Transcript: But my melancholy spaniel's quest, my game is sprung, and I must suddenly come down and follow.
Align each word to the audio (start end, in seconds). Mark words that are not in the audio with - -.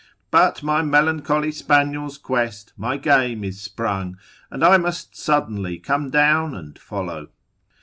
But 0.31 0.63
my 0.63 0.81
melancholy 0.81 1.51
spaniel's 1.51 2.17
quest, 2.17 2.73
my 2.75 2.97
game 2.97 3.43
is 3.43 3.61
sprung, 3.61 4.17
and 4.49 4.63
I 4.63 4.77
must 4.77 5.15
suddenly 5.15 5.77
come 5.77 6.09
down 6.09 6.55
and 6.55 6.75
follow. 6.79 7.27